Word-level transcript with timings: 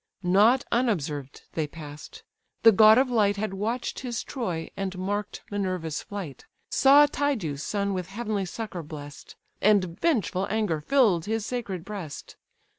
Not 0.23 0.63
unobserved 0.71 1.43
they 1.53 1.67
pass'd: 1.67 2.23
the 2.63 2.71
god 2.71 2.97
of 2.97 3.11
light 3.11 3.37
Had 3.37 3.53
watch'd 3.53 3.99
his 3.99 4.23
Troy, 4.23 4.71
and 4.75 4.97
mark'd 4.97 5.41
Minerva's 5.51 6.01
flight, 6.01 6.43
Saw 6.71 7.05
Tydeus' 7.05 7.61
son 7.61 7.93
with 7.93 8.07
heavenly 8.07 8.45
succour 8.45 8.81
bless'd, 8.81 9.35
And 9.61 9.99
vengeful 9.99 10.47
anger 10.49 10.81
fill'd 10.81 11.25
his 11.25 11.45
sacred 11.45 11.85
breast. 11.85 12.35